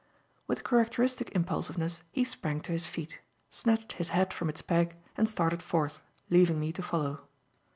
[0.47, 3.19] With characteristic impulsiveness he sprang to his feet,
[3.51, 7.27] snatched his hat from its peg, and started forth, leaving me to follow.